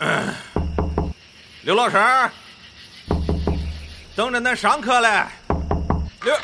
[1.62, 1.98] 刘老师，
[4.16, 5.26] 等着恁上课嘞。
[6.22, 6.34] 刘，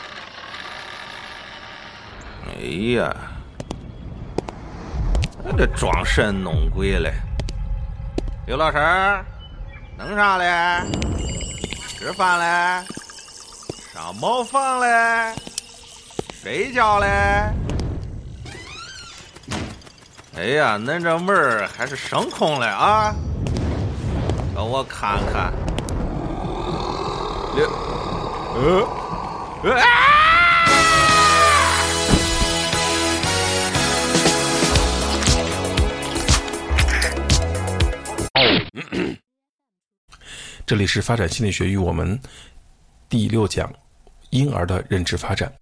[2.48, 2.52] 哎
[3.00, 3.16] 呀，
[5.56, 7.14] 这装神弄鬼嘞！
[8.46, 8.78] 刘老师，
[9.96, 10.84] 弄啥嘞？
[11.98, 12.86] 吃饭嘞？
[13.94, 15.34] 上茅房嘞？
[16.42, 17.06] 睡觉嘞？
[20.36, 23.14] 哎呀，恁这门儿还是生空嘞啊！
[24.56, 25.52] 让我看看。
[27.54, 27.68] 刘，
[28.54, 28.88] 呃，
[40.64, 42.18] 这里是发展心理学与我们
[43.10, 43.70] 第六讲：
[44.30, 45.52] 婴儿的认知发展。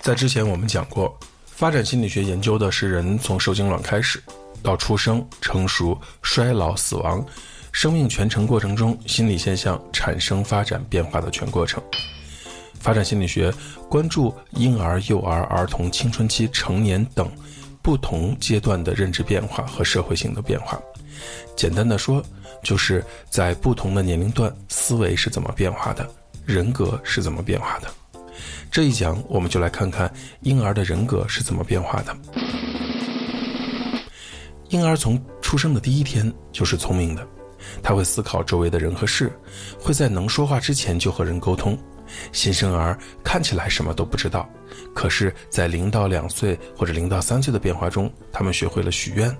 [0.00, 4.20] 在之前我们讲过，发展心理学研究的是人从受精卵开始
[4.62, 7.24] 到出生、成熟、衰老、死亡，
[7.72, 11.82] 生命全程过程中心理现象产生、发展、变化的全过程。
[12.80, 13.52] 发展心理学
[13.88, 17.28] 关注婴儿、幼儿、儿童、青春期、成年等
[17.82, 20.80] 不同阶段的认知变化和社会性的变化。
[21.56, 22.22] 简单的说，
[22.62, 26.08] 就是在不同的年龄段，思维是怎么变化的，
[26.46, 27.88] 人格是怎么变化的。
[28.70, 32.16] 这一讲，我们就来看看婴儿的人格是怎么变化的。
[34.68, 37.26] 婴儿从出生的第一天就是聪明的，
[37.82, 39.32] 他会思考周围的人和事，
[39.80, 41.78] 会在能说话之前就和人沟通。
[42.32, 44.48] 新生儿看起来什么都不知道，
[44.94, 49.34] 可是，在零到两岁或者零到三岁的变化中，他们学会了许愿，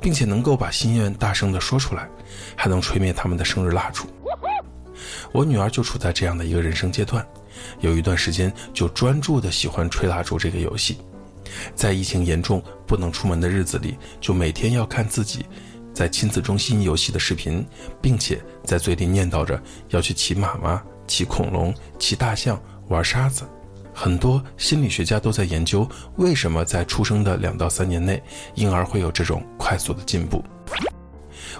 [0.00, 2.08] 并且能够把心愿大声地说出来，
[2.56, 4.06] 还能吹灭他们的生日蜡烛。
[5.32, 7.26] 我女儿就处在这样的一个人生阶段，
[7.80, 10.98] 有一段时间就专注地喜欢吹蜡烛这个游戏，
[11.74, 15.46] 在疫情严重不能出门的日子里，就每天要看自己
[15.92, 17.66] 在亲子中心游戏的视频，
[18.00, 20.82] 并且在嘴里念叨着要去骑马吗。
[21.06, 23.42] 骑恐龙、骑大象、玩沙子，
[23.92, 28.22] 很多心理学家都在研究为什么在出生的两到三年内，
[28.54, 30.44] 婴儿会有这种快速的进步。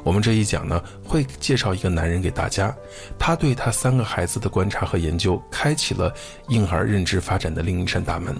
[0.04, 2.72] 我们这一讲呢，会介绍一个男人给大家，
[3.18, 6.14] 他对他三个孩子的观察和研究，开启了
[6.48, 8.34] 婴儿认知发展的另一扇大门。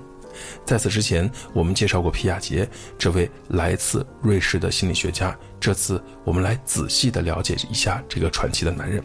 [0.65, 2.69] 在此之前，我们介绍过皮亚杰
[2.99, 9.03] 这位来自瑞士的心理学家，这次我们来仔细的了解一下这个传奇的男人。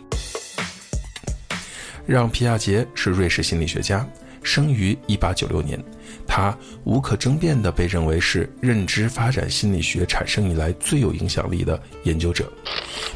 [2.05, 4.07] 让·皮亚杰是瑞士心理学家，
[4.43, 5.83] 生于1896年。
[6.27, 12.51] 他无可争辩地被认为是认知发展心理学产生以来最有影响力的研究者。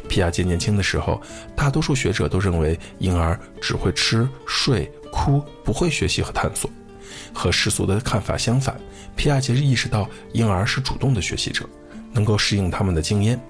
[0.08, 1.20] 皮亚杰年轻的时候，
[1.56, 6.70] 大多数学者都认为婴儿只会吃、睡、哭，不会学习和探索。
[7.32, 8.74] 和世俗的看法相反，
[9.16, 11.68] 皮亚杰意识到婴儿是主动的学习者，
[12.12, 13.40] 能够适应他们的经验。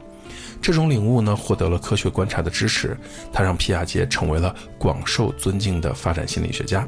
[0.62, 2.96] 这种领悟呢，获得了科学观察的支持，
[3.32, 6.86] 他让皮亚杰成为了广受尊敬的发展心理学家。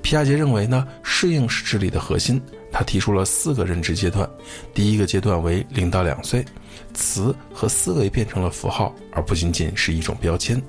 [0.00, 2.40] 皮亚杰认为呢，适应是智力的核心。
[2.72, 4.28] 他提出了四个认知阶段，
[4.72, 6.44] 第一个阶段为零到两岁，
[6.92, 10.60] 词和思维变成了符号，而不仅仅是一种标签。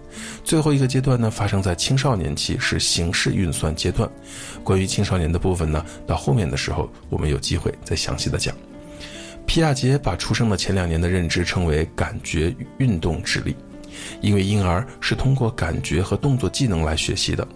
[0.43, 4.09] 最后一个阶段呢，发生在青少年期，是形式运算阶段。
[4.63, 8.55] 关于青少年的部分呢，到后面的时候，我们有机会再详细的讲。
[9.45, 13.55] 皮亚杰把出生的前两年的认知称为感觉运动智力，
[14.19, 17.47] 因为婴儿是通过感觉和动作技能来学习的，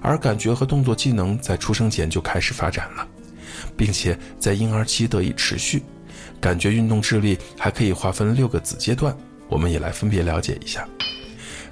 [0.00, 3.06] 而感觉和动作技能在出生前就开始发展了，
[3.76, 5.82] 并且在婴儿期得以持续。
[6.40, 9.16] 感觉运动智力还可以划分六个子阶段，
[9.48, 10.86] 我们也来分别了解一下。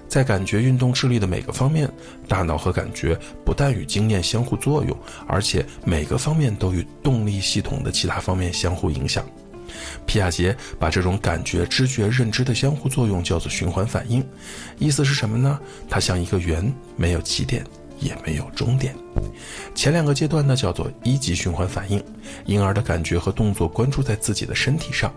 [0.08, 1.88] 在感觉运动智力的每个方面，
[2.26, 4.96] 大脑和感觉不但与经验相互作用，
[5.28, 9.24] 而且每个方面都与动力系统的其他方面相互影响。
[10.04, 14.26] 皮亚杰把这种感觉、知觉、认知的相互作用叫做循环反应，
[14.80, 15.60] 意思是什么呢？
[15.88, 17.64] 它像一个圆，没有起点，
[18.00, 18.94] 也没有终点。
[19.74, 22.02] 前两个阶段呢，叫做一级循环反应，
[22.46, 25.12] 婴儿的感觉和动作关注在自己的身体上。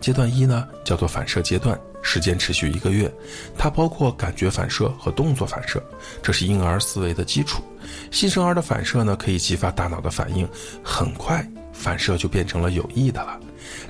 [0.00, 3.12] 阶段一呢，叫做反射阶段，时间持续一个月，
[3.56, 5.82] 它包括感觉反射和动作反射，
[6.22, 7.62] 这是婴儿思维的基础。
[8.10, 10.48] 新生儿的反射呢，可以激发大脑的反应，
[10.82, 13.38] 很快反射就变成了有益的了。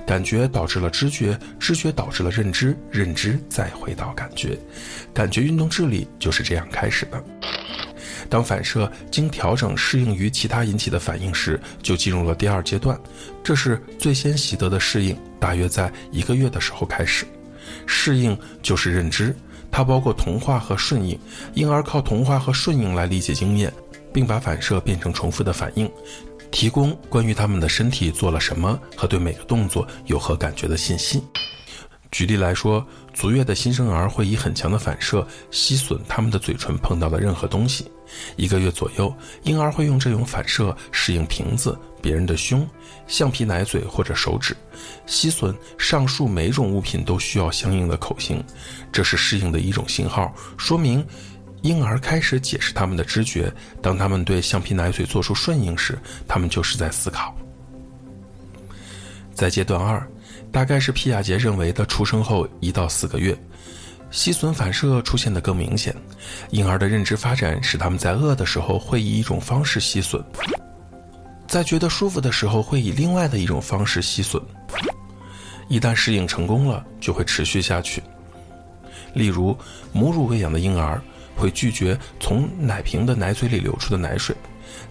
[0.05, 4.57] 感觉导致了知觉，知觉导致了认知，认知再回到感觉，
[5.13, 7.23] 感觉运动智力就是这样开始的。
[8.29, 12.97] 当反射经调整适应于其他引起的反应时，就进入了第二阶段，
[13.43, 17.25] 这是最先习得的适应，大约在一个月的时候开始。
[17.85, 19.35] 适应就是认知，
[19.71, 21.19] 它包括同化和顺应。
[21.55, 23.73] 婴儿靠同化和顺应来理解经验，
[24.13, 25.89] 并把反射变成重复的反应。
[26.51, 31.21] 提供关于他们的身体做了什么和对每个动作有何感觉的信息。
[32.11, 37.89] 举例来说，足月的新生儿会以很强的反射吸吮他们的嘴唇碰到的任何东西。
[38.35, 39.13] 一个月左右，
[39.43, 42.67] 婴儿会用这种反射适应瓶子、别人的胸、
[43.05, 44.57] 橡皮奶嘴或者手指，
[45.05, 48.43] 吸吮上述每种物品都需要相应的口型。
[48.91, 51.05] 这是适应的一种信号，说明
[51.61, 53.53] 婴儿开始解释他们的知觉。
[53.83, 55.95] 当他们对橡皮奶嘴做出顺应时，
[56.27, 57.37] 他们就是在思考。
[59.35, 60.05] 在阶段二。
[60.51, 63.37] 大概是皮亚杰认为的出生后一到四个月，
[64.11, 65.95] 吸吮反射出现的更明显。
[66.49, 70.23] 婴儿的认知发展使他们在饿的时候会以一种方式吸吮，
[71.47, 74.41] 在觉得舒服的时候会以另外的一种方式吸吮。
[75.67, 78.01] 一旦适应成功了，就会持续下去。
[79.13, 79.55] 例如，
[79.91, 80.99] 母乳喂养的婴儿
[81.35, 84.35] 会拒绝从奶瓶的奶嘴里流出的奶水。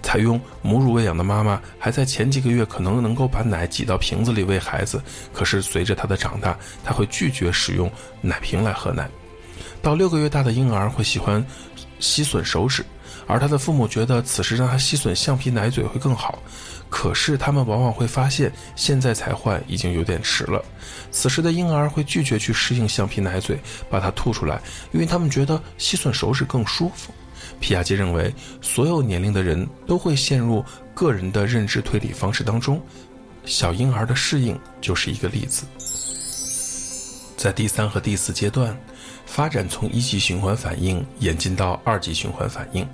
[0.02, 5.02] 采用母乳喂养的妈妈，还在前几个月可能能够把奶挤到瓶子里喂孩子，
[5.32, 7.90] 可是随着他的长大，他会拒绝使用
[8.20, 9.08] 奶瓶来喝奶。
[9.82, 11.44] 到六个月大的婴儿会喜欢
[12.00, 12.84] 吸吮手指，
[13.26, 16.38] 而他的父母觉得此时让他吸吮橡皮奶嘴会更好，
[16.88, 20.64] 可是他们往往会发现现在才换已经有点迟了。
[21.10, 23.58] 此时的婴儿会拒绝去适应橡皮奶嘴，
[23.90, 24.60] 把它吐出来，
[24.92, 27.12] 因为他们觉得吸吮手指更舒服。
[27.60, 30.64] 皮亚杰认为，所有年龄的人都会陷入
[30.94, 32.80] 个人的认知推理方式当中，
[33.44, 35.64] 小婴儿的适应就是一个例子。
[37.36, 38.76] 在第三和第四阶段，
[39.24, 42.84] 发展从一级循环反应演进到二级循环反应，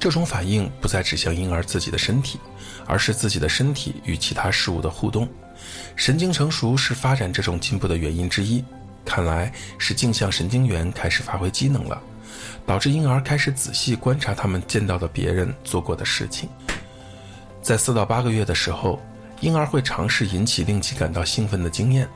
[0.00, 2.38] 这种反应不再指向婴儿自己的身体，
[2.84, 5.28] 而是自己的身体与其他事物的互动。
[5.94, 8.64] 神经成熟是发展这种进步的原因之一，
[9.04, 12.02] 看来是镜像神经元开始发挥机能了。
[12.66, 16.48] 导致婴儿开始仔细观察他们见到的别人做过的事情。
[17.62, 19.00] 在四到八个月的时候，
[19.40, 22.08] 婴儿会尝试引起令其感到兴奋的经验，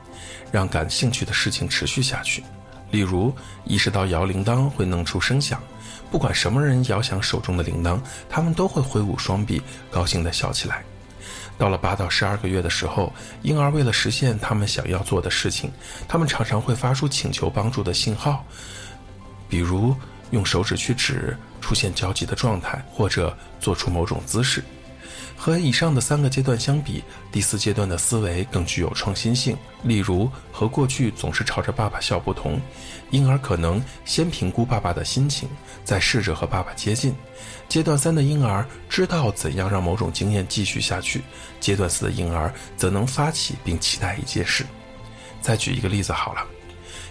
[0.51, 2.43] 让感兴趣的事情持续下去。
[2.89, 3.33] 例如，
[3.65, 5.61] 意识到摇铃铛会弄出声响，
[6.09, 10.83] 不管什么人摇响手中的铃铛，他们都会挥舞双臂，高兴地笑起来。
[11.57, 13.13] 到了八到十二个月的时候，
[13.43, 15.71] 婴儿为了实现他们想要做的事情，
[16.07, 18.45] 他们常常会发出请求帮助的信号，
[19.49, 19.93] 比如。
[20.31, 24.63] 用手指去指，出现焦急的状态，或者做出某种姿势。
[25.37, 29.57] 和以上的三个阶段相比，第四阶段的思维更具有创新性。
[29.81, 32.61] 例如，和过去总是朝着爸爸笑不同，
[33.09, 35.49] 婴儿可能先评估爸爸的心情，
[35.83, 37.15] 再试着和爸爸接近。
[37.67, 41.23] 阶段三的婴儿知道怎样让某种经验继续下去，
[41.59, 44.63] 阶段四的婴儿则能发起并期待一件事。
[45.41, 46.45] 再举一个例子好了。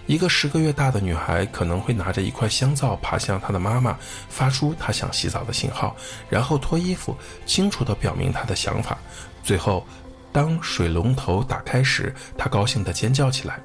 [0.07, 3.97] 一个十个月大的女孩可能会拿着一块香皂爬向她的妈妈，
[4.29, 5.95] 发出她想洗澡的信号，
[6.29, 7.17] 然后脱衣服，
[7.47, 8.99] 清楚地表明她的想法。
[9.43, 9.87] 最后，
[10.33, 13.61] 当水龙头打开时，她高兴地尖叫起来。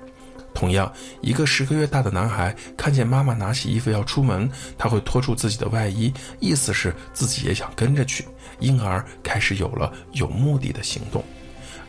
[0.54, 0.90] 同样，
[1.20, 8.26] 一个十个月大的男孩看见妈妈拿起衣服要出门，他会拖住自己的外衣，意思是自己也想跟着去。
[8.60, 11.22] 婴儿开始有了有目的的行动。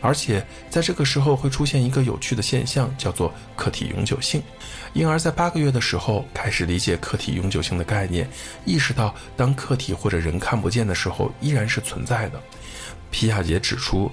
[0.01, 4.41] 而且在这个时候会出现一个有趣的现象，叫做客体永久性。
[4.93, 8.29] 婴儿在八个月的时候开始理解客体永久性的概念，
[8.65, 12.41] 意识到当客体或者人看不见的时候依然是存在的。
[13.11, 14.11] 皮亚杰指出，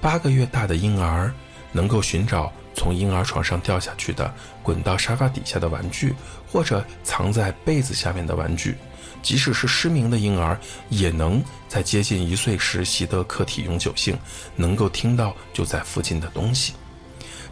[0.00, 1.32] 八个月大的婴儿
[1.72, 6.14] 能够寻找从婴儿床上掉下去的、滚到沙发底下的玩具，
[6.50, 8.76] 或者藏在被子下面的玩具。
[9.26, 10.56] 即使是失明的婴儿，
[10.88, 14.16] 也能在接近一岁时习得客体永久性，
[14.54, 16.74] 能够听到就在附近的东西。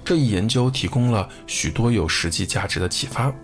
[0.05, 3.35] 这一研究提供了许多有实际价值的启发。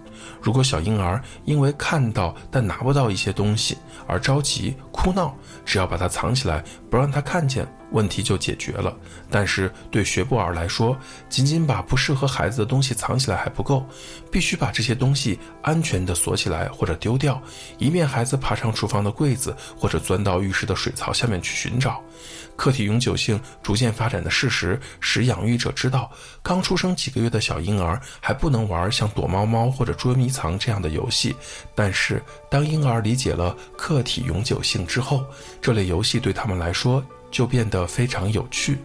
[0.40, 7.66] 如果小婴儿因为看到但拿不到一些东西而着急哭闹，只要把它藏起来，不让他看见。
[7.92, 8.97] 问题就解决了，
[9.28, 10.97] 但是对学步儿来说，
[11.28, 13.85] 仅仅把不适合孩子的东西藏起来还不够，
[14.30, 17.42] 必须把这些东西安全地锁起来或者丢掉，
[17.78, 22.00] 以免孩子爬上厨房的柜子或者钻到浴室的水槽下面去寻找。
[22.54, 26.12] 客体永久性逐渐发展的事实使养育者知道，
[26.45, 31.35] 刚出生几个月的小婴儿还不能玩像躲猫猫或者捉迷藏这样的游戏，
[31.75, 35.25] 但是当婴儿理解了客体永久性之后，
[35.62, 37.02] 这类游戏对他们来说。
[37.30, 38.76] 就变得非常有趣，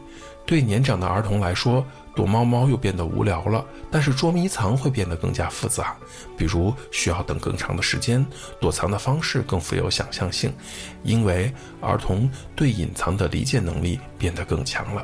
[0.46, 1.84] 对年长的儿童来说，
[2.16, 3.66] 躲猫猫又变得无聊了。
[3.90, 5.98] 但是捉迷藏会变得更加复杂，
[6.38, 8.24] 比如需要等更长的时间，
[8.62, 10.54] 躲藏的方式更富有想象性，
[11.02, 15.04] 因为儿童对隐藏的理解能力变得更强了。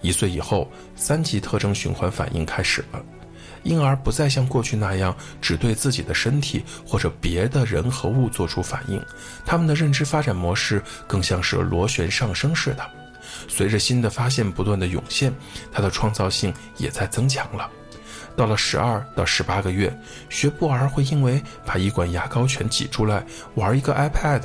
[0.00, 3.04] 一岁以后，三级特征循环反应开始了。
[3.66, 9.02] 婴儿不再像过去那样只对自己的身体或者别的人和物做出反应，
[9.44, 12.90] 他们的认知发展模式更像是螺旋上升似的。
[13.48, 15.34] 随着新的发现不断的涌现，
[15.72, 17.68] 他的创造性也在增强了。
[18.36, 19.94] 到了十二到十八个月，
[20.28, 24.42] 学步儿会因为把一管牙膏全挤出来，玩一个 iPad，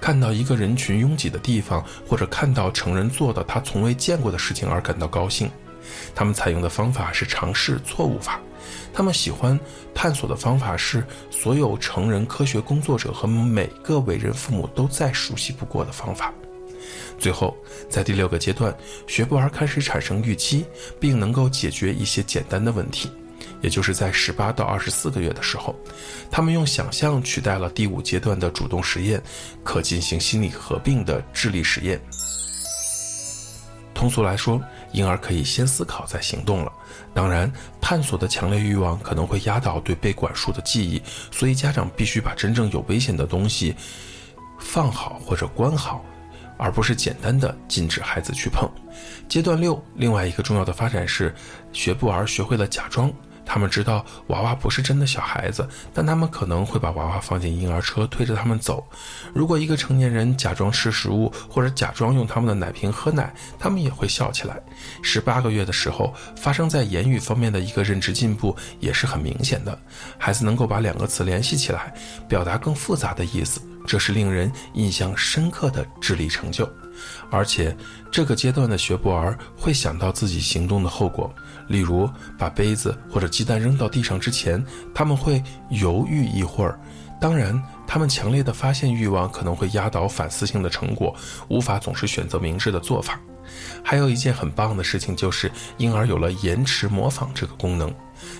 [0.00, 5.48] 看到一个人群拥挤的地方，或者看到成人做的他从未见过的事情而感到高兴。
[6.14, 8.40] 他们采用的方法是尝试错误法，
[8.92, 9.58] 他们喜欢
[9.94, 16.32] 探索的方法是所有成人科学工作者和每个为人父母都再熟悉不过的方法。
[17.18, 17.56] 最后，
[17.88, 18.74] 在第六个阶段，
[19.06, 20.64] 学步儿开始产生预期，
[21.00, 23.10] 并能够解决一些简单的问题。
[23.62, 25.74] 也就是在十八到二十四个月的时候，
[26.30, 29.22] 他们用想象取代了第五阶段的主动实验，
[29.62, 31.98] 可进行心理合并的智力实验。
[33.94, 34.60] 通俗来说，
[34.94, 36.72] 婴儿可以先思考再行动了。
[37.12, 43.74] 当然，探索的强烈欲望可能会压倒对被管束的记忆，所以家长必须把真正有危险的东西
[44.58, 46.02] 放好或者关好，
[46.56, 48.70] 而不是简单的禁止孩子去碰。
[49.28, 51.34] 阶段六，另外一个重要的发展是，
[51.72, 53.12] 学步儿学会了假装。
[53.46, 58.86] 他们知道娃娃不是真的小孩子，但他们可能会把娃娃放进婴儿车，推着他们走。
[59.32, 64.60] 如果一个成年人假装吃食物，或者假装用他们的奶瓶喝奶，他们也会笑起来。
[65.02, 69.78] 十八个月的时候，发生在言语方面的一个认知进步也是很明显的。
[70.18, 71.94] 孩子能够把两个词联系起来，
[72.28, 76.68] 表达更复杂的意思，这是令人印象深刻的智力成就。
[77.30, 77.76] 而且，
[78.10, 81.34] 这个阶段的学步儿会想到自己行动的后果。
[81.68, 86.78] 例如，把杯子或者鸡蛋扔到地上之前，他们会犹豫一会儿。
[87.20, 91.14] 当然，他们强烈的发现欲望可能会压倒反思性的成果，
[91.48, 93.18] 无法总是选择明智的做法。
[93.82, 97.92] 还有一件很棒的事情，就是婴儿有了延迟模仿这个功能，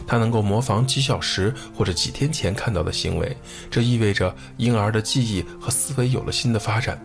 [0.07, 3.37] 他能够模仿几小时或者几天前看到的行为，
[3.71, 7.01] 这意味着婴儿的记忆和思维有了新的发展。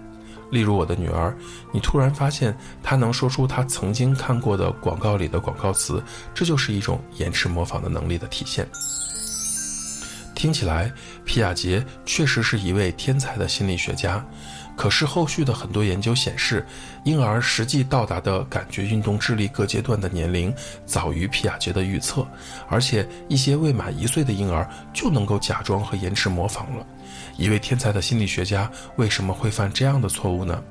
[0.52, 1.36] 例如我的女儿，
[1.72, 6.04] 你突然发现她能说出她曾经看过的广告里的广告词，
[6.34, 8.68] 这就是一种延迟模仿的能力的体现。
[10.36, 10.92] 听起来，
[11.26, 14.26] 皮亚杰确实是一位天才的心理学家。
[14.78, 16.66] 可是后续的很多研究显示，
[17.04, 22.26] 婴儿实际到达的感觉运动智力各阶段的年龄早于皮亚杰的预测，
[22.70, 26.86] 而且一些未满一岁的婴儿就能够假装和延迟模仿了。
[27.40, 30.62] 一位天才的心理学家为什么会犯这样的错误呢？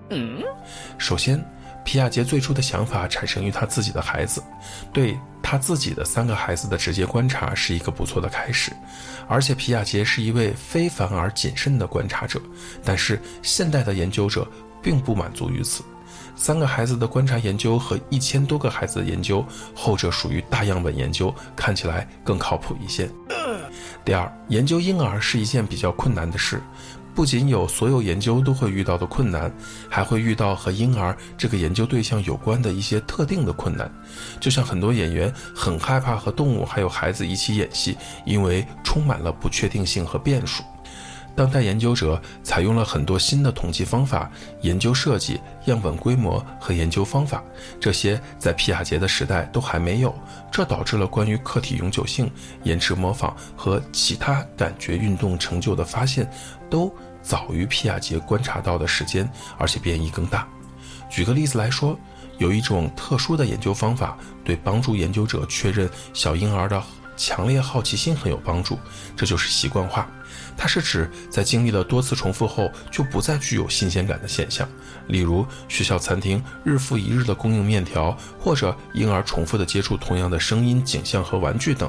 [0.99, 1.43] 首先。
[1.85, 4.43] 皮亚杰最初的想法产生于他自己的孩子，
[4.93, 8.71] 对他自己的三个孩子的直接观察是一个不错的开始，
[9.27, 12.39] 而且皮亚杰是一位非凡而谨慎的观察者。
[12.85, 14.47] 但是现代的研究者
[14.83, 15.83] 并不满足于此，
[16.37, 19.43] 三个孩子的观察研究和一千多个孩子的研究，
[19.75, 23.09] 后者属于大样本研究，看起来更靠谱一些。
[24.09, 26.63] 第二，研究婴儿是一件比较困难的事。
[27.15, 29.53] 不仅有所有研究都会遇到的困难，
[29.87, 33.93] 还会遇到和婴儿这个研究对象有关的一些特定的困难。
[34.41, 40.63] 就像很多演员很害怕和动物还有孩子一起演戏，因为充满了不确定性和变数。
[41.39, 44.29] 当代研究者采用了很多新的统计方法、
[44.63, 47.41] 研究设计、样本规模和研究方法，
[47.79, 50.13] 这些在皮亚杰的时代都还没有。
[50.51, 52.29] 这导致了关于客体永久性、
[52.65, 56.29] 延迟模仿和其他感觉运动成就的发现，
[56.69, 56.93] 都
[57.23, 60.45] 早于皮亚杰观察到的时间，而且变异更大。
[61.09, 61.97] 举个例子来说，
[62.39, 66.83] 有一种特殊的研究方法对帮助研究者确认小婴儿的
[67.17, 68.77] 强烈好奇心很有帮助，
[69.17, 70.11] 这就是习惯化。
[70.59, 74.69] 它是指在经历了多次重复后就不再具有新鲜感的现象，
[75.07, 81.89] 例如学校餐厅日复一日的供应面条，或者婴儿重复的接触同样的声音、景象和玩具等。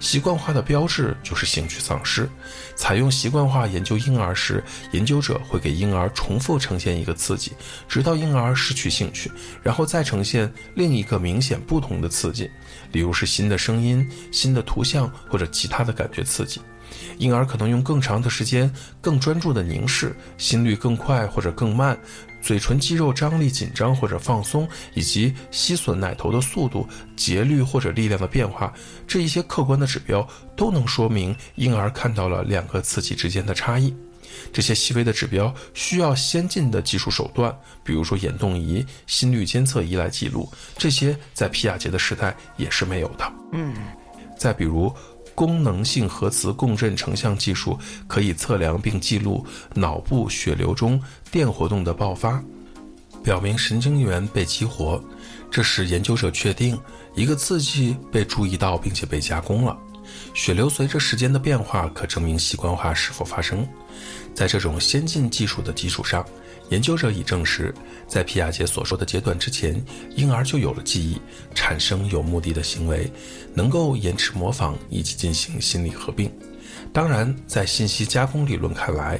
[0.00, 2.28] 习惯化的标志就是兴趣丧失。
[2.74, 7.52] 采用习惯化研究婴儿时，研究者会给婴儿重复呈现一个刺激，
[7.86, 9.30] 直到婴儿失去兴趣，
[9.62, 12.50] 然后再呈现另一个明显不同的刺激，
[12.92, 16.62] 例如是新的声音、新的图像或者其他的感觉刺激。
[17.18, 21.98] 婴儿可能用更长的时间、更专注的凝视，心率更快或者更慢，
[22.42, 26.86] 嘴唇肌肉张力紧张或者放松，以及吸吮奶头的速度、
[27.16, 28.72] 节律或者力量的变化，
[29.06, 30.26] 这一些客观的指标
[30.56, 33.94] 都能说明婴儿看到了两个刺激之间的差异。
[34.52, 43.32] 这些细微的指标需要先进的技术手段，比如说眼动仪、心率监测仪来记录，这些在皮亚杰的时代也是没有的。
[43.52, 43.74] 嗯，
[44.36, 44.94] 再比如。
[45.36, 47.78] 功能性核磁共振成像技术
[48.08, 51.00] 可以测量并记录脑部血流中
[51.30, 52.42] 电活动的爆发，
[53.22, 55.00] 表明神经元被激活。
[55.50, 56.76] 这时研究者确定
[57.14, 59.76] 一个刺激被注意到并且被加工了。
[60.32, 63.66] 血流随着时间的变化可证明习惯化是否发生。
[64.36, 66.22] 在这种先进技术的基础上，
[66.68, 67.74] 研究者已证实，
[68.06, 69.82] 在皮亚杰所说的阶段之前，
[70.14, 71.18] 婴儿就有了记忆，
[71.54, 73.10] 产生有目的的行为，
[73.54, 76.30] 能够延迟模仿以及进行心理合并。
[76.92, 79.18] 当然，在信息加工理论看来，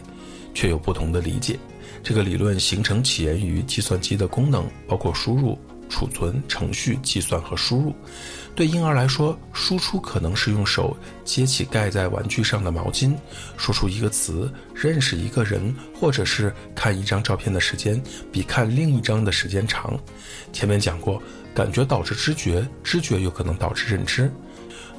[0.52, 1.58] 却有不同的理解。
[2.02, 5.58] 这个理论形成起源于计算机的功能，包括输入。
[5.88, 7.95] 储存、程序、计算和输入，
[8.55, 13.14] 对婴儿来说，输出可能是用手接起盖在玩具上的毛巾，
[13.57, 18.02] 说出一个词，认识一个人，或者是看一张照片的时间
[18.33, 19.99] 比看另一张的时间长。
[20.52, 21.23] 前面讲过，
[21.55, 24.31] 感觉导致知觉，知觉有可能导致认知。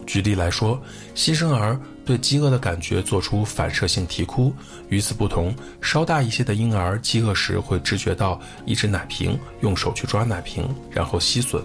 [0.06, 0.82] 举例来说，
[1.15, 1.79] 新生儿。
[2.08, 4.54] 对饥饿的感觉做出反射性啼哭。
[4.88, 11.62] 与此不同，稍大一些的婴儿饥饿时会知觉到一只奶瓶，用手去抓奶瓶，然后吸吮；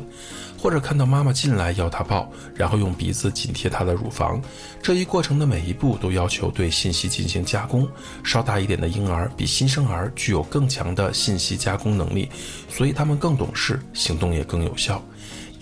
[0.59, 4.43] 或者看到妈妈进来要他抱，然后用鼻子紧贴她的乳房。
[4.83, 7.89] 这一过程的每一步都要求对信息进行加工。
[8.25, 12.29] 稍大一点的婴儿比新生儿具有更强的信息加工能力，
[12.69, 15.01] 所以他们更懂事，行动也更有效。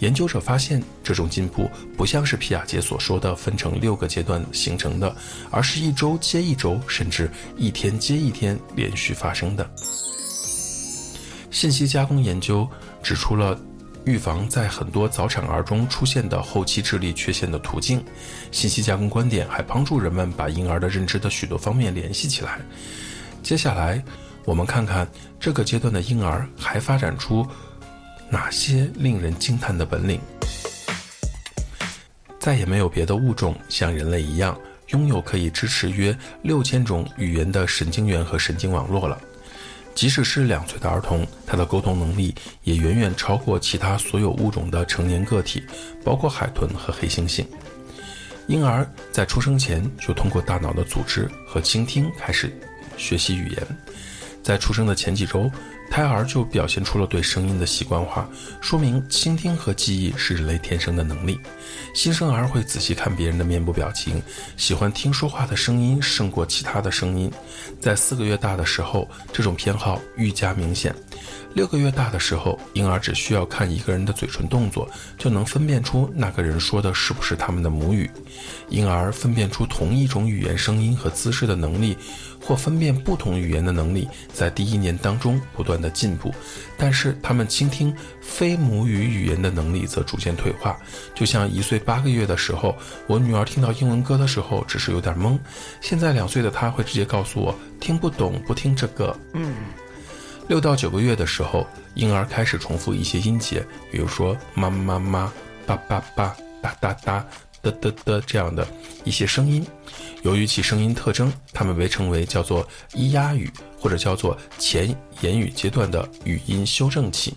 [0.01, 5.15] 研究者发现，这种进步不像是皮亚杰所说的分成六个阶段形成的，
[5.51, 9.71] 而是一周接一周，甚至一天接一天连续发生的。
[11.51, 12.67] 信息加工研究
[13.03, 13.59] 指出了
[14.05, 18.03] 预防在很多早产儿中出现的后期智力缺陷的途径。
[18.51, 22.61] 信息加工观点还帮助人们把婴儿的认知的许多方面联系起来。
[23.43, 24.03] 接下来，
[24.47, 25.07] 我们看看
[25.39, 27.47] 这个阶段的婴儿还发展出。
[28.33, 30.21] 哪些令人惊叹的本领？
[32.39, 34.57] 再也没有别的物种像人类一样
[34.91, 39.21] 拥有可以支持约六千种语言的神经元和神经网络了。
[39.97, 42.33] 即使是两岁的儿童，他的沟通能力
[42.63, 45.65] 也远远超过其他所有物种的成年个体，
[46.05, 47.45] 包括海豚和黑猩猩。
[48.47, 52.51] 婴儿在出生前就通过大脑的组织和倾听开始
[52.97, 53.67] 学习语言，
[54.41, 55.51] 在出生的前几周。
[55.91, 58.27] 胎儿就表现出了对声音的习惯化，
[58.61, 61.39] 说明倾听和记忆是人类天生的能力。
[61.93, 64.23] 新生儿会仔细看别人的面部表情，
[64.57, 67.31] 喜欢听说话的声音胜过其他的声音。
[67.81, 70.95] 在四个月大的时候，这种偏好愈加明显。
[71.55, 78.11] 六个月大的时候，婴儿只需要看一个人的嘴唇动作，就能分辨出那个人说的是不是他们的母语。
[78.69, 81.97] 婴儿分辨出同一种语言声音和姿势的能力。
[82.43, 86.33] 或分辨不同语言的能力在第一年当中不断的进步，
[86.79, 90.75] 但是他们倾听非母语语言的能力则逐渐退化。
[91.15, 92.75] 就像一岁八个月的时候，
[93.07, 95.39] 我女儿听到英文歌的时候只是有点懵，
[95.83, 99.15] 现在两岁的她会直接告诉我听不懂，不听这个。
[99.35, 99.55] 嗯，
[100.51, 105.33] 六到九个月的时候，婴儿开始重复一些音节，比如说妈妈妈、
[105.65, 107.25] 爸爸爸、哒哒哒。
[107.63, 108.67] 的的的这样的
[109.05, 109.65] 一些声音，
[110.23, 117.35] 由于其声音特征，它们被称为叫做咿呀语，或者叫做前言语阶段的语音修正器。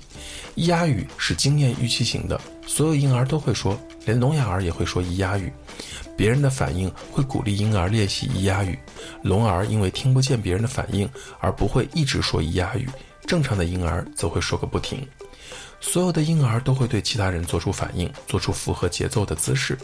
[0.56, 5.52] 咿呀语是经验预期型的，所有婴儿都会说，连聋哑儿也会说咿呀语。
[6.16, 8.78] 别人的反应会鼓励婴儿练习咿呀语，
[9.24, 12.88] 聋儿因为听不见别人的反应而不会一直说咿呀语，
[13.26, 15.06] 正常的婴儿则会说个不停。
[15.82, 19.78] 所有的婴儿都会对其他人做出反应，做出符合节奏的姿势。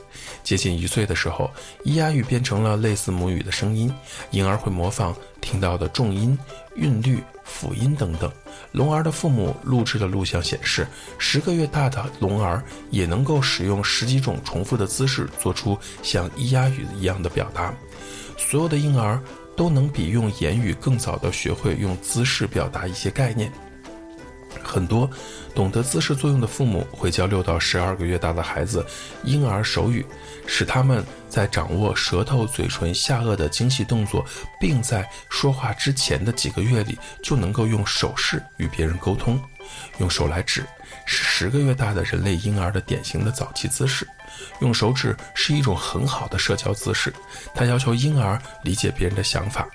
[0.43, 1.51] 接近一岁的时候，
[1.83, 3.91] 咿呀语变成了类似母语的声音，
[4.31, 6.37] 婴儿会模仿听到的重音、
[6.75, 8.31] 韵律、辅音等等。
[8.71, 17.73] 龙儿的父母录制的录像显示，十个月大的龙儿也能够使用十几种重复的姿势，做出像咿呀语一样的表达。
[18.37, 19.21] 所有的婴儿
[19.57, 23.51] 都能比用言语更早的学会用姿势表达一些概念。
[24.69, 25.09] 很多
[25.55, 28.85] 懂得姿势作用的父母会教六到十二个月大的孩子
[29.23, 30.05] 婴儿手语，
[30.45, 34.23] 使他们在掌握舌头、嘴唇、下颚的精细动作，
[34.59, 39.41] 并在说话之前的几个月里就能够用手势与别人沟通。
[39.97, 40.63] 用手来指
[41.05, 44.07] 是十个月大的人类婴儿的典型的早期姿势。
[44.61, 47.11] 用手指是一种很好的社交姿势，
[47.55, 49.67] 它要求婴儿理解别人的想法。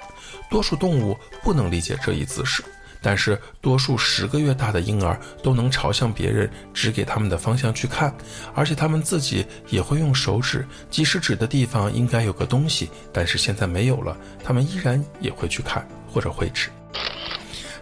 [0.48, 2.62] 多数动物不能理解这一姿势。
[3.07, 8.17] 但是，多数十个月大的婴儿都能朝向别人指给他们的方向去看，
[8.55, 16.71] 而且他们自己也会用手指，即使指的地方应该有个东西，但是现在没有了，他们依然也会去看或者会指。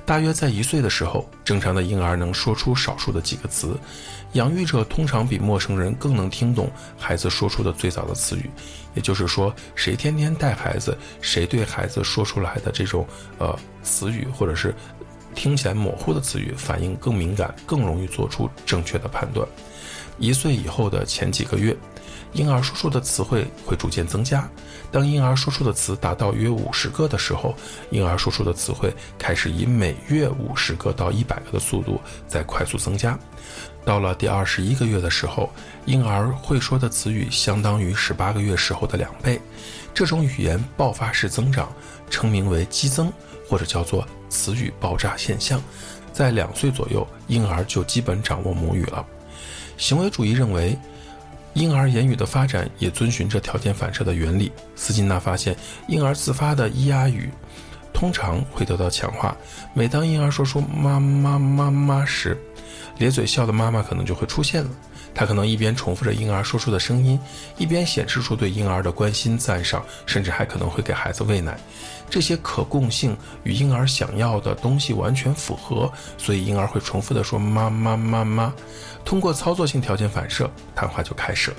[0.04, 3.76] 大约在一岁的时候，正常的婴儿能说出少数的几个词，
[4.32, 8.50] 养育者通常比陌生人更能听懂孩子说出的最早的词语。
[8.94, 13.06] 也就是说，谁天天带孩子，谁对孩子说出来的这种
[13.38, 14.74] 呃词语或者是。
[15.34, 19.46] 听起来模糊的词语，反应更敏感，更容易做出正确的判断。
[20.18, 21.74] 一岁以后的前几个月，
[22.32, 24.48] 婴儿说出的词汇会逐渐增加。
[24.90, 27.56] 当婴儿说出的词达到约五十个的时候，
[27.90, 33.18] 婴儿说出的词汇开始以每月五十个到一百个的速度在快速增加。
[33.84, 35.50] 到了第二十一个月的时候，
[35.86, 39.40] 婴儿会说的词语相当于十八个月时候的两倍。
[39.94, 41.70] 这种语言爆发式增长
[42.12, 43.10] 称名为激增，
[43.48, 45.60] 或者叫做词语爆炸现象。
[46.12, 49.04] 在两岁左右，婴儿就基本掌握母语了。
[49.78, 50.78] 行为主义认为，
[51.54, 54.52] 婴儿言语的发展也遵循着条件反射的原理。
[54.76, 55.56] 斯金纳发现，
[55.88, 57.30] 婴儿自发的咿呀语
[57.94, 59.34] 通常会得到强化。
[59.72, 62.38] 每当婴儿说出“妈妈妈妈”时，
[62.98, 64.70] 咧嘴笑的妈妈可能就会出现了。
[65.14, 67.18] 他可能一边重复着婴儿说出的声音，
[67.58, 71.58] 一边显示出对婴儿的关心、赞赏，甚至还可能会给孩子喂奶。
[72.12, 78.52] 这些可供性与婴儿想要的东西完全符合，所以婴儿会重复地说“妈妈妈妈”。
[79.02, 81.56] 通过操作性条件反射，谈话就开始了。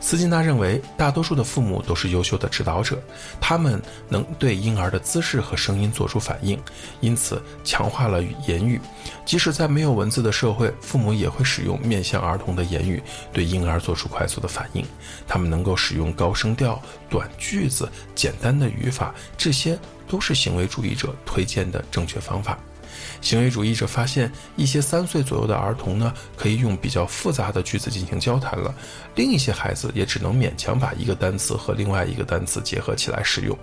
[0.00, 3.00] 斯金纳认为，大多数的父母都是优秀的指导者，
[3.40, 6.60] 他们能对婴儿的姿势和声音做出反应，
[7.00, 8.78] 因此强化了言语。
[9.24, 14.84] 即使在没有文字的社会，父母也会使用面向儿童的言语对婴儿做出快速的反应。
[15.26, 22.58] 他们能够使用高声调、短句子、简单的语法，这些都是行为主义者推荐的正确方法。
[23.20, 28.72] 行为主义者发现，一些三岁左右的儿童呢，可以用比较复杂的句子进行交谈了；
[29.14, 33.56] 另一些孩子也只能勉强把一个单词和另外一个单词结合起来使用。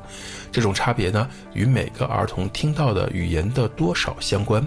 [0.52, 4.66] 这种差别呢，与每个儿童听到的语言的多少相关。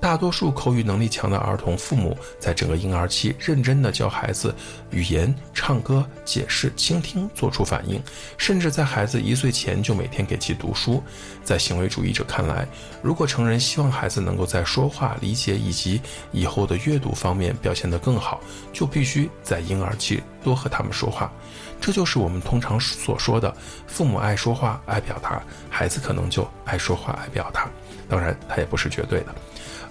[0.00, 4.54] 大多数口语能力强的儿童，父母在整个婴儿期认真地教孩子
[4.90, 8.00] 语言、唱歌、解释、倾听，做出反应，
[8.36, 11.02] 甚至在孩子一岁前就每天给其读书。
[11.42, 12.66] 在行为主义者看来，
[13.02, 18.40] 如果成人希望孩子能够在说话、理解以及以后的阅读方面表现得更好，
[18.72, 21.32] 就必须在婴儿期多和他们说话。
[21.80, 23.54] 这就是我们通常所说的：
[23.86, 27.68] 父母爱说话、爱表达，孩子可能就爱说话、爱表达。
[28.08, 29.34] 当然，它也不是绝对的。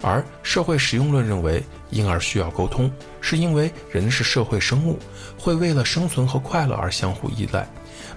[0.06, 2.92] 而社会实用论认为，婴儿需要沟通，
[3.22, 5.00] 是因为人是社会生物，
[5.36, 7.68] 会为了生存和快乐而相互依赖。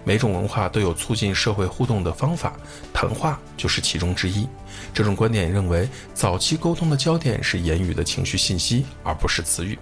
[0.05, 2.53] 每种文化都有促进社会互动的方法，
[2.93, 4.47] 谈话就是其中之一。
[4.93, 9.79] 这种观点认为，早期沟通的焦点是言语的情绪信息，而不是词语。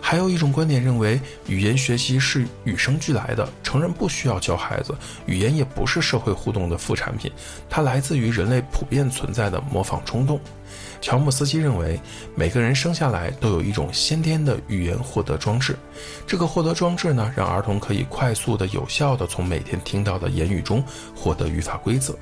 [0.00, 4.94] 还有一种观点认为，语言学习是与生俱来的，成人不需要教孩子。
[5.26, 7.30] 语言也不是社会互动的副产品，
[7.68, 10.40] 它来自于人类普遍存在的模仿冲动。
[11.00, 11.98] 乔姆斯基认为，
[12.34, 15.74] 每个人生下来都有一种先天的语言获得装置。
[16.26, 20.84] 这个获得装置呢，让儿童可以快速的、有效的从每天听到的言语中
[21.14, 22.14] 获得语法规则，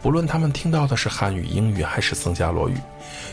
[0.00, 2.74] 不论他们听到的是汉语、英语还是僧伽罗语。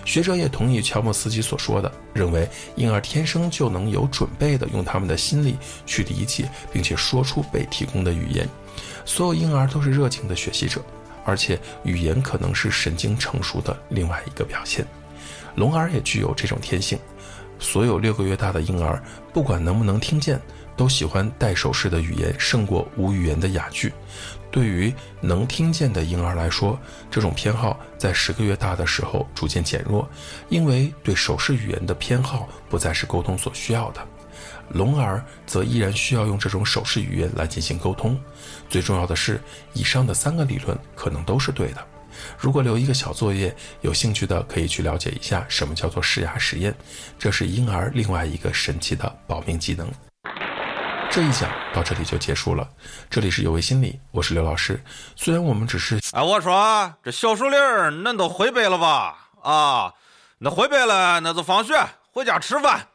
[0.03, 8.47] 学者也同意乔姆斯基所说的，认为婴儿天生就能有准备的用他们的心理去理解并且说出被提供的语言。
[9.05, 10.81] 所有婴儿都是热情的学习者。
[11.25, 14.87] 而且语言可能是神经成熟的另外一个表现，
[15.55, 16.97] 聋儿也具有这种天性。
[17.59, 20.39] 所有六个月大的婴儿，不管能不能听见，
[20.77, 23.91] 都喜欢带手势的语言胜过无语言的哑剧。
[24.57, 24.91] 对于
[25.21, 26.79] 能听见的婴儿来说，
[27.11, 30.09] 这种偏好在十个月大的时候逐渐减弱，
[30.49, 34.01] 因为对手势语言的偏好不再是沟通所需要的。
[34.69, 38.19] 聋儿则依然需要用这种手势语言来进行沟通。
[38.67, 39.39] 最重要的是，
[39.73, 41.87] 以上的三个理论可能都是对的。
[42.35, 46.73] 如果留一个小作业，有兴趣的可以去了解一下什么叫做试牙实验，
[47.19, 49.87] 这是婴儿另外一个神奇的保命技能。
[51.09, 52.67] 这一讲到这里就结束了。
[53.09, 54.79] 这里是有为心理，我是刘老师。
[55.15, 55.99] 虽然我们只是……
[56.11, 59.29] 哎，我说这小树林儿，恁都回北了吧？
[59.41, 59.93] 啊，
[60.37, 61.73] 那回北了，那就放学
[62.11, 62.87] 回家吃饭。